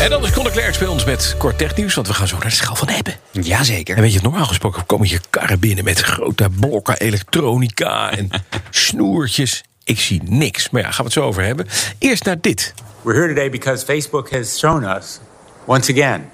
[0.00, 2.48] En dan is Conor Klerks bij ons met kort technieuws, want we gaan zo naar
[2.48, 3.14] de schaal van hebben.
[3.30, 3.96] Jazeker.
[3.96, 8.28] En weet je, normaal gesproken komen je karren binnen met grote blokken elektronica en
[8.70, 9.64] snoertjes.
[9.84, 11.66] Ik zie niks, maar ja, gaan we het zo over hebben.
[11.98, 12.74] Eerst naar dit.
[13.02, 15.18] We're here today because Facebook has shown us,
[15.66, 16.30] once again,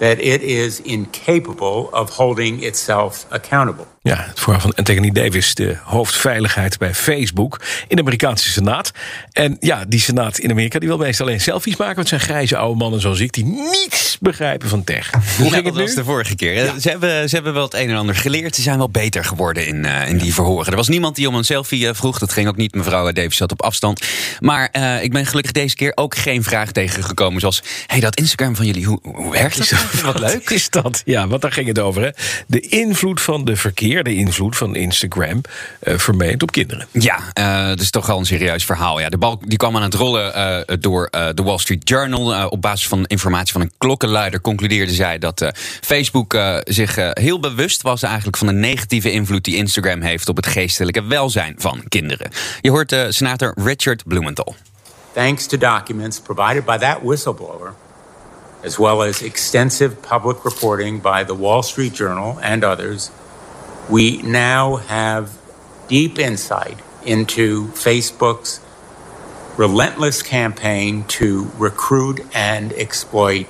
[0.00, 3.84] that it is incapable of holding itself accountable.
[4.02, 8.90] Ja, het verhaal van Anthony Davis, de hoofdveiligheid bij Facebook in de Amerikaanse Senaat.
[9.32, 11.94] En ja, die Senaat in Amerika die wil meestal alleen selfies maken.
[11.96, 15.10] Want het zijn grijze oude mannen zoals ik die niets begrijpen van tech.
[15.10, 15.82] Hoe Ja, ging dat het nu?
[15.82, 16.72] was de vorige keer.
[16.80, 18.54] Ze, hebben, ze hebben wel het een en ander geleerd.
[18.54, 20.70] Ze zijn wel beter geworden in, eh, in die verhoren.
[20.70, 22.18] Er was niemand die om een selfie eh, vroeg.
[22.18, 22.74] Dat ging ook niet.
[22.74, 24.06] Mevrouw Davis zat op afstand.
[24.40, 27.40] Maar eh, ik ben gelukkig deze keer ook geen vraag tegengekomen.
[27.40, 29.72] Zoals, hey, dat Instagram van jullie, hoe, hoe werkt dat?
[30.04, 30.50] Wat leuk.
[30.50, 31.02] is dat?
[31.04, 32.02] Ja, want daar ging het over.
[32.02, 32.10] Hè?
[32.46, 35.40] De invloed van de verkeer, de invloed van Instagram,
[35.80, 36.86] eh vermeend op kinderen.
[36.90, 39.00] Ja, eh, dat is toch wel een serieus verhaal.
[39.00, 42.48] Ja, de bal die kwam aan het rollen eh, door eh, de Wall Street Journal.
[42.48, 45.48] Op basis van informatie van een klokkenluider concludeerde zij dat eh,
[45.80, 50.36] Facebook eh, zich heel bewust was eigenlijk van de negatieve invloed die Instagram heeft op
[50.36, 52.30] het geestelijke welzijn van kinderen.
[52.60, 54.54] Je hoort eh, senator Richard Blumenthal.
[55.12, 57.74] Thanks to documents provided by that whistleblower,
[58.62, 63.10] as well as extensive public reporting by the Wall Street Journal and others,
[63.88, 65.38] we now have
[65.88, 68.60] deep insight into Facebook's
[69.56, 73.46] relentless campaign to recruit and exploit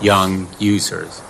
[0.00, 1.22] young users.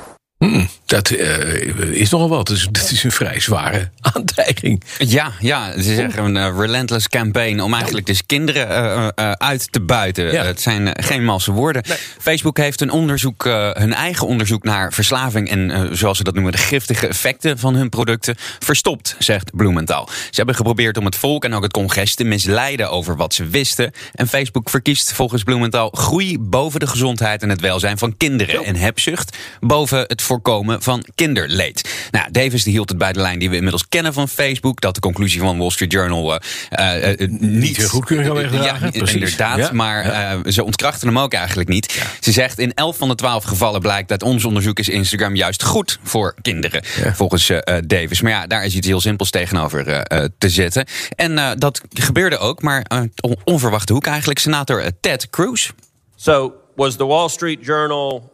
[0.89, 2.47] Dat eh, is nogal wat.
[2.47, 4.83] Dus dat is een vrij zware aantijging.
[4.99, 8.69] Ja, ja, ze zeggen een eh, relentless campaign om eigenlijk dus kinderen
[9.15, 10.33] eh, uit te buiten.
[10.33, 10.45] Ja.
[10.45, 11.83] Het zijn geen malse woorden.
[12.19, 16.59] Facebook heeft een onderzoek, hun eigen onderzoek naar verslaving en zoals ze dat noemen, de
[16.59, 20.09] giftige effecten van hun producten verstopt, zegt Bloementhal.
[20.09, 23.47] Ze hebben geprobeerd om het volk en ook het congres te misleiden over wat ze
[23.47, 23.93] wisten.
[24.15, 28.77] En Facebook verkiest volgens Bloementhal groei boven de gezondheid en het welzijn van kinderen en
[28.77, 32.09] hebzucht boven het voorkomen van kinderleed.
[32.11, 34.95] Nou, Davis die hield het bij de lijn die we inmiddels kennen van Facebook, dat
[34.95, 36.41] de conclusie van Wall Street Journal eh,
[36.71, 39.13] eh, eh, niet kan wegdragen, Ja, precies.
[39.15, 39.59] inderdaad.
[39.59, 42.03] Ja, Maar eh, ze ontkrachten hem ook eigenlijk niet.
[42.21, 45.63] Ze zegt in 11 van de 12 gevallen blijkt dat ons onderzoek is Instagram juist
[45.63, 46.83] goed voor kinderen.
[47.15, 47.51] Volgens
[47.87, 48.21] Davis.
[48.21, 50.87] Maar ja, daar is iets heel simpels tegenover eh, eh, te zetten.
[51.17, 52.85] En eh, dat gebeurde ook, maar
[53.21, 54.39] on- onverwachte hoek eigenlijk.
[54.39, 55.71] Senator Ted Cruz.
[56.17, 58.33] So, was the Wall Street Journal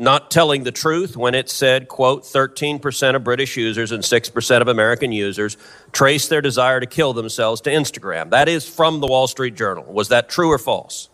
[0.00, 4.68] not telling the truth when it said, quote, 13% of British users and 6% of
[4.68, 5.56] American users
[5.92, 8.30] trace their desire to kill themselves to Instagram?
[8.30, 9.84] That is from the Wall Street Journal.
[9.84, 11.10] Was that true or false?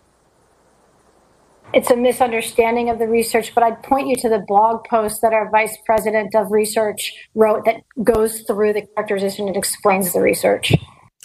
[1.72, 5.32] it's a misunderstanding of the research, but I'd point you to the blog post that
[5.32, 10.72] our vice president of research wrote that goes through the characterization and explains the research.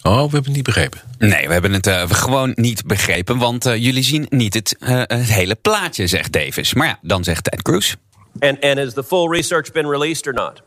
[0.02, 1.00] Oh, we hebben het niet begrepen.
[1.18, 4.88] Nee, we hebben het eh, gewoon niet begrepen, want eh, jullie zien niet het, eh,
[5.06, 6.74] het hele plaatje, zegt Davis.
[6.74, 7.94] Maar ja, dan zegt Ted Cruz.
[8.38, 10.62] And, and has the full research been released or not?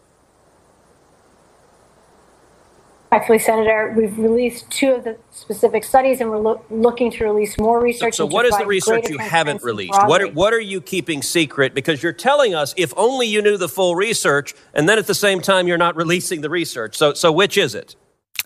[3.09, 7.57] Actually, Senator, we've released two of the specific studies, and we're loo- looking to release
[7.57, 8.16] more So, research.
[8.16, 10.00] so to what is the research you haven't released?
[10.07, 11.73] What are, what are you keeping secret?
[11.73, 15.13] Because you're telling us if only you knew the full research, and then at the
[15.13, 16.96] same time you're not releasing the research.
[16.97, 17.96] So, so which is it?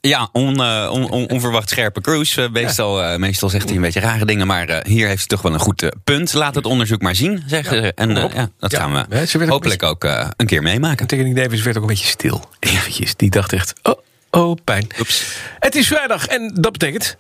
[0.02, 2.38] Ja, on, eh, on- on- onverwacht scherpe Cruz.
[2.38, 5.42] Eh, meestal, eh, meestal zegt hij een beetje rare dingen, maar hier heeft hij toch
[5.42, 6.34] wel een goed punt.
[6.34, 7.92] Laat het onderzoek maar zien, zeggen ze.
[7.96, 8.80] En ja, dat Ja.
[8.80, 10.04] gaan we ook hopelijk ook
[10.38, 11.00] een keer meemaken.
[11.00, 12.50] Anthony Davis werd ook een beetje stil.
[12.60, 13.16] Eventjes.
[13.16, 14.00] Die dacht echt, oh,
[14.32, 14.88] oh, pijn.
[15.00, 15.26] Oeps.
[15.60, 17.18] Het is vrijdag en dat betekent...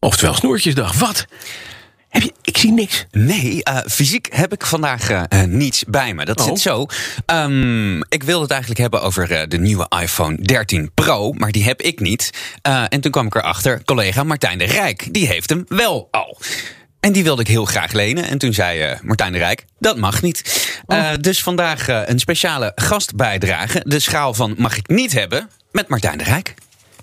[0.00, 0.92] Oftewel snoertjesdag.
[0.98, 1.26] Wat?
[2.08, 3.04] Heb je, ik zie niks.
[3.10, 6.24] Nee, eh, fysiek heb ik vandaag eh, eh, niets bij me.
[6.24, 6.46] Dat Oh.
[6.46, 6.86] zit zo.
[7.26, 11.82] Ehm, ik wilde het eigenlijk hebben over de nieuwe iPhone 13 Pro, maar die heb
[11.82, 12.30] ik niet.
[12.88, 16.38] En toen kwam ik erachter, collega Martijn de Rijk, die heeft hem wel al.
[17.00, 18.24] En die wilde ik heel graag lenen.
[18.24, 20.68] En toen zei Martijn de Rijk, dat mag niet.
[20.86, 23.82] Eh, dus vandaag een speciale gastbijdrage.
[23.84, 26.54] De schaal van mag ik niet hebben met Martijn de Rijk.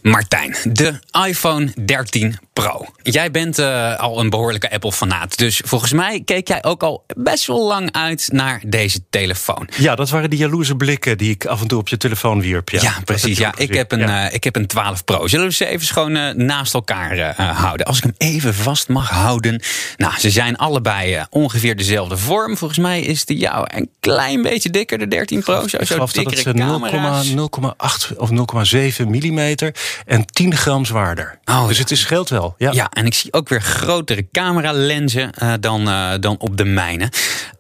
[0.06, 2.86] Martijn, de iPhone 13 Pro.
[3.02, 5.38] Jij bent uh, al een behoorlijke Apple-fanaat.
[5.38, 9.70] Dus volgens mij keek jij ook al best wel lang uit naar deze telefoon.
[9.78, 12.70] Ja, dat waren die jaloerse blikken die ik af en toe op je telefoon wierp.
[12.70, 13.38] Ja, ja precies.
[13.38, 14.28] Ja, ik, heb een, ja.
[14.28, 15.28] uh, ik heb een 12 Pro.
[15.28, 17.86] Zullen we ze even gewoon uh, naast elkaar houden?
[17.86, 19.62] Als ik hem even vast mag houden.
[19.98, 22.58] Nou, ze zijn allebei ongeveer dezelfde vorm.
[22.58, 25.68] Volgens mij is de jou een klein beetje dikker, de 13 Pro.
[25.68, 26.58] Zo, ik geloof dat het
[28.12, 28.30] 0,8 of
[29.02, 29.74] 0,7 millimeter
[30.06, 31.40] en 10 gram zwaarder.
[31.46, 32.56] Oh, dus het is scheelt wel.
[32.58, 32.72] Ja.
[32.72, 37.12] ja, en ik zie ook weer grotere cameralenzen uh, dan, uh, dan op de mijne.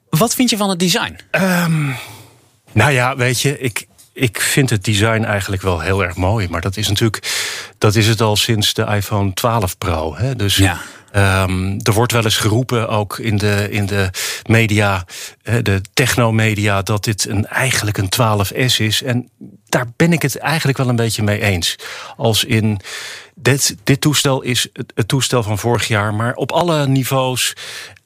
[0.09, 1.19] Wat vind je van het design?
[1.31, 1.95] Um,
[2.71, 6.47] nou ja, weet je, ik, ik vind het design eigenlijk wel heel erg mooi.
[6.49, 7.43] Maar dat is natuurlijk,
[7.77, 10.15] dat is het al sinds de iPhone 12 Pro.
[10.15, 10.35] Hè?
[10.35, 10.81] Dus ja.
[11.15, 14.09] Um, er wordt wel eens geroepen, ook in de, in de
[14.45, 15.05] media,
[15.61, 19.03] de technomedia, dat dit een, eigenlijk een 12S is.
[19.03, 19.29] En
[19.75, 21.75] daar ben ik het eigenlijk wel een beetje mee eens.
[22.17, 22.79] Als in.
[23.37, 27.53] Dit, dit toestel is het, het toestel van vorig jaar, maar op alle niveaus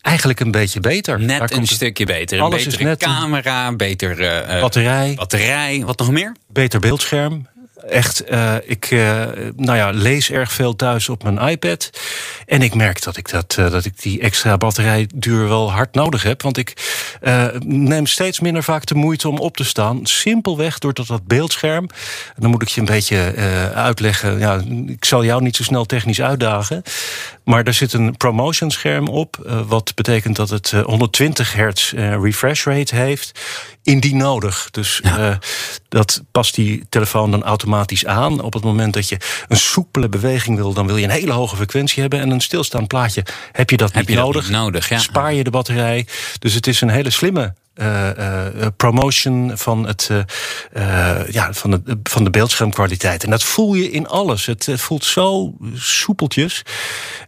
[0.01, 1.19] eigenlijk een beetje beter.
[1.19, 2.37] Net een stukje beter.
[2.37, 5.13] Een Alles betere is net camera, beter uh, batterij.
[5.15, 5.83] batterij.
[5.85, 6.35] Wat nog meer?
[6.47, 7.47] Beter beeldscherm
[7.87, 9.23] echt, uh, ik uh,
[9.55, 11.89] nou ja, lees erg veel thuis op mijn iPad.
[12.45, 16.23] En ik merk dat ik, dat, uh, dat ik die extra batterijduur wel hard nodig
[16.23, 16.41] heb.
[16.41, 16.73] Want ik
[17.65, 20.05] neem steeds minder vaak de moeite om op te staan.
[20.05, 21.89] Simpelweg doordat dat beeldscherm.
[22.37, 23.33] Dan moet ik je een beetje
[23.73, 24.39] uitleggen.
[24.39, 26.81] Ja, ik zal jou niet zo snel technisch uitdagen.
[27.43, 29.63] Maar er zit een promotion scherm op.
[29.67, 33.39] wat betekent dat het 120 hertz refresh rate heeft.
[33.89, 34.67] Indien nodig.
[34.71, 35.39] Dus ja.
[35.87, 38.41] dat past die telefoon dan automatisch aan.
[38.41, 41.55] Op het moment dat je een soepele beweging wil, dan wil je een hele hoge
[41.55, 42.19] frequentie hebben.
[42.19, 44.41] En een stilstaand plaatje heb je dat heb niet je nodig.
[44.41, 44.97] Dat niet nodig ja.
[44.97, 46.07] Spaar je de batterij.
[46.39, 51.99] Dus het is een hele slimme uh, uh, promotion van, het, uh, ja, van, de,
[52.03, 53.23] van de beeldschermkwaliteit.
[53.23, 54.45] En dat voel je in alles.
[54.45, 56.63] Het, het voelt zo soepeltjes.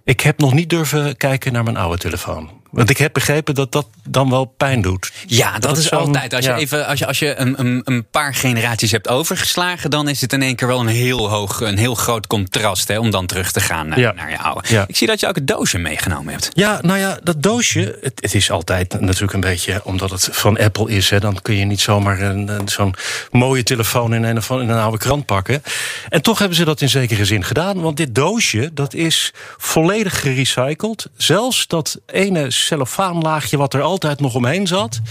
[0.04, 2.61] Ik heb nog niet durven kijken naar mijn oude telefoon.
[2.72, 5.12] Want ik heb begrepen dat dat dan wel pijn doet.
[5.28, 6.34] Ja, dat, dat is altijd.
[6.34, 10.10] Als je, even, als je, als je een, een, een, paar generaties hebt overgeslagen, dan
[10.10, 13.12] is het in één keer wel een heel hoog, een heel groot contrast hè, om
[13.12, 14.12] dan terug te gaan naar, ja.
[14.12, 14.74] naar je oude.
[14.74, 14.84] Ja.
[14.88, 16.50] Ik zie dat je ook het doosje meegenomen hebt.
[16.54, 20.58] Ja, nou ja, dat doosje, het, het is altijd natuurlijk een beetje, omdat het van
[20.58, 22.96] Apple is, hè, dan kun je niet zomaar een, een, zo'n
[23.32, 25.64] mooie telefoon in een, in een oude krant pakken.
[26.10, 30.20] En toch hebben ze dat in zekere zin gedaan, want dit doosje, dat is volledig
[30.20, 31.10] gerecycled.
[31.18, 35.02] Zelfs dat ene cellofaanlaagje wat er altijd nog omheen zat.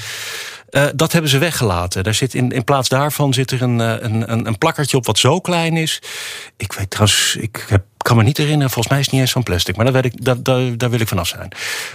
[0.70, 2.04] Uh, dat hebben ze weggelaten.
[2.04, 5.18] Daar zit in, in plaats daarvan zit er een, een, een, een plakkertje op wat
[5.18, 6.02] zo klein is.
[6.56, 9.32] Ik weet trouwens, ik heb, kan me niet herinneren, volgens mij is het niet eens
[9.32, 9.76] van plastic.
[9.76, 10.42] Maar daar, weet ik, daar,
[10.76, 11.48] daar, wil ik vanaf zijn.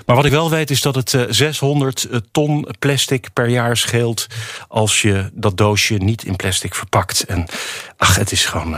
[0.05, 4.27] Maar wat ik wel weet is dat het uh, 600 ton plastic per jaar scheelt.
[4.67, 7.23] als je dat doosje niet in plastic verpakt.
[7.23, 7.45] En
[7.97, 8.75] ach, het is gewoon.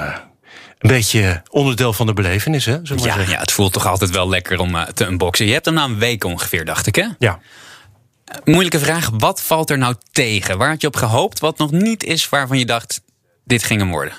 [0.77, 2.77] Een beetje onderdeel van de belevenis, hè?
[2.83, 5.45] Ja, ja, het voelt toch altijd wel lekker om uh, te unboxen.
[5.45, 7.05] Je hebt hem na een week ongeveer, dacht ik, hè?
[7.19, 7.39] Ja.
[8.43, 10.57] Moeilijke vraag, wat valt er nou tegen?
[10.57, 13.01] Waar had je op gehoopt, wat nog niet is waarvan je dacht,
[13.43, 14.13] dit ging hem worden?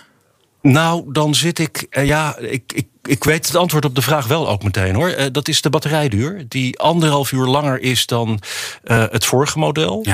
[0.62, 4.26] Nou, dan zit ik, uh, ja, ik, ik, ik weet het antwoord op de vraag
[4.26, 5.10] wel ook meteen hoor.
[5.10, 8.40] Uh, dat is de batterijduur, die anderhalf uur langer is dan
[8.84, 10.06] het vorige model.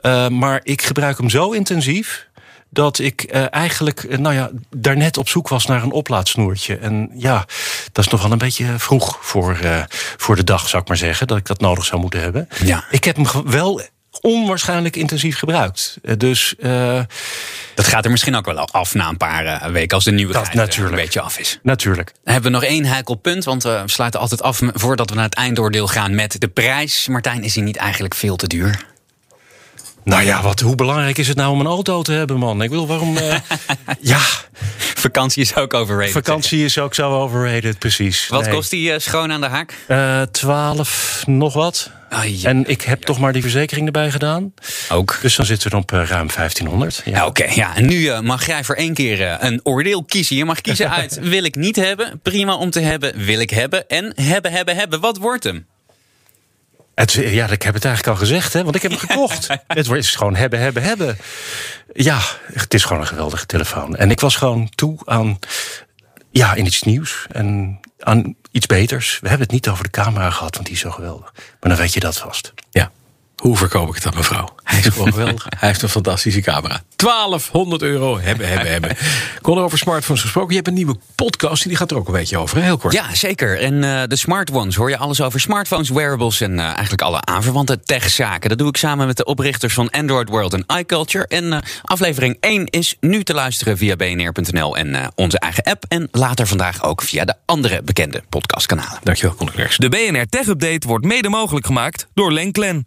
[0.00, 0.28] Ja.
[0.28, 2.28] maar ik gebruik hem zo intensief
[2.70, 6.76] dat ik uh, eigenlijk, uh, nou ja, daarnet op zoek was naar een oplaadsnoertje.
[6.76, 7.46] En ja,
[7.92, 9.82] dat is nog wel een beetje vroeg voor, uh,
[10.16, 12.48] voor de dag, zou ik maar zeggen, dat ik dat nodig zou moeten hebben.
[12.64, 12.84] Ja.
[12.90, 13.80] Ik heb hem wel
[14.20, 15.98] onwaarschijnlijk intensief gebruikt.
[16.16, 16.54] Dus.
[17.74, 20.54] dat gaat er misschien ook wel af na een paar weken als de nieuwe dat
[20.54, 20.96] natuurlijk.
[20.96, 21.58] een beetje af is.
[21.62, 22.12] Natuurlijk.
[22.24, 25.24] Dan hebben we nog één heikel punt, want we sluiten altijd af voordat we naar
[25.24, 27.08] het eindoordeel gaan met de prijs.
[27.08, 28.95] Martijn, is hij niet eigenlijk veel te duur?
[30.06, 32.62] Nou ja, wat, hoe belangrijk is het nou om een auto te hebben, man?
[32.62, 33.16] Ik wil waarom.
[33.16, 33.34] Uh,
[34.00, 34.20] ja.
[34.78, 36.12] Vakantie is ook overrated.
[36.12, 38.28] Vakantie is ook zo overrated, precies.
[38.28, 39.74] Wat kost die uh, schoon aan de haak?
[39.88, 41.90] Uh, 12 nog wat.
[42.08, 42.48] Ah, ja.
[42.48, 44.54] En ik heb toch maar die verzekering erbij gedaan.
[44.90, 45.18] Ook.
[45.22, 47.02] Dus dan zitten we op uh, ruim 1500.
[47.04, 47.26] Ja.
[47.26, 47.76] Oké, okay, ja.
[47.76, 50.36] En nu mag jij voor één keer een oordeel kiezen.
[50.36, 53.88] Je mag kiezen uit wil ik niet hebben, prima om te hebben, wil ik hebben
[53.88, 55.00] en hebben, hebben, hebben.
[55.00, 55.66] Wat wordt hem?
[56.96, 59.48] Het, ja, ik heb het eigenlijk al gezegd, hè, want ik heb hem gekocht.
[59.66, 61.18] het is gewoon hebben, hebben, hebben.
[61.92, 62.20] Ja,
[62.52, 63.96] het is gewoon een geweldige telefoon.
[63.96, 65.38] En ik was gewoon toe aan,
[66.30, 69.18] ja, in iets nieuws en aan iets beters.
[69.20, 71.32] We hebben het niet over de camera gehad, want die is zo geweldig.
[71.34, 72.52] Maar dan weet je dat vast.
[72.70, 72.90] Ja.
[73.36, 74.48] Hoe verkoop ik het aan mevrouw?
[74.62, 75.46] Hij is gewoon geweldig.
[75.58, 76.82] Hij heeft een fantastische camera.
[76.96, 78.96] 1200 euro hebben, hebben, hebben.
[79.40, 80.50] Kon over smartphones gesproken.
[80.50, 82.62] Je hebt een nieuwe podcast en die gaat er ook een beetje over.
[82.62, 82.92] Heel kort.
[82.92, 83.60] Ja, zeker.
[83.60, 87.20] En uh, de Smart Ones hoor je alles over smartphones, wearables en uh, eigenlijk alle
[87.24, 88.48] aanverwante techzaken.
[88.48, 91.26] Dat doe ik samen met de oprichters van Android World en iCulture.
[91.26, 95.84] En uh, aflevering 1 is nu te luisteren via bnr.nl en onze eigen app.
[95.88, 98.98] En later vandaag ook via de andere bekende podcastkanalen.
[99.02, 102.86] Dankjewel, Conor De BNR Tech Update wordt mede mogelijk gemaakt door Lenklen.